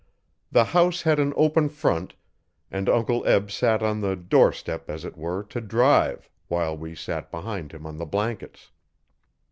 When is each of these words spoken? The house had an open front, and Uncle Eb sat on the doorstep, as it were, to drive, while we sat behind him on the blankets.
The 0.51 0.63
house 0.63 1.03
had 1.03 1.19
an 1.19 1.31
open 1.35 1.69
front, 1.69 2.15
and 2.71 2.89
Uncle 2.89 3.23
Eb 3.27 3.51
sat 3.51 3.83
on 3.83 4.01
the 4.01 4.15
doorstep, 4.15 4.89
as 4.89 5.05
it 5.05 5.15
were, 5.15 5.43
to 5.43 5.61
drive, 5.61 6.27
while 6.47 6.75
we 6.75 6.95
sat 6.95 7.29
behind 7.29 7.71
him 7.71 7.85
on 7.85 7.97
the 7.99 8.07
blankets. 8.07 8.71